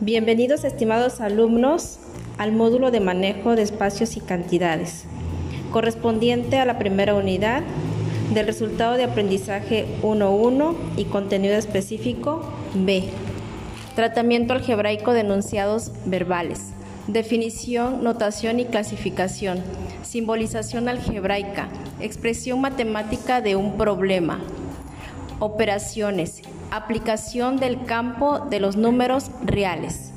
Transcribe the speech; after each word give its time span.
Bienvenidos 0.00 0.62
estimados 0.62 1.20
alumnos 1.20 1.98
al 2.36 2.52
módulo 2.52 2.92
de 2.92 3.00
manejo 3.00 3.56
de 3.56 3.62
espacios 3.62 4.16
y 4.16 4.20
cantidades, 4.20 5.06
correspondiente 5.72 6.56
a 6.60 6.64
la 6.64 6.78
primera 6.78 7.16
unidad 7.16 7.64
del 8.32 8.46
resultado 8.46 8.96
de 8.96 9.02
aprendizaje 9.02 9.86
1.1 10.02 10.76
y 10.96 11.06
contenido 11.06 11.56
específico 11.56 12.48
B. 12.74 13.08
Tratamiento 13.96 14.52
algebraico 14.52 15.12
de 15.14 15.20
enunciados 15.22 15.90
verbales. 16.04 16.66
Definición, 17.08 18.04
notación 18.04 18.60
y 18.60 18.66
clasificación. 18.66 19.64
Simbolización 20.04 20.88
algebraica. 20.88 21.70
Expresión 21.98 22.60
matemática 22.60 23.40
de 23.40 23.56
un 23.56 23.76
problema. 23.76 24.38
Operaciones. 25.40 26.42
Aplicación 26.70 27.56
del 27.56 27.84
campo 27.86 28.40
de 28.40 28.60
los 28.60 28.76
números 28.76 29.30
reales. 29.42 30.12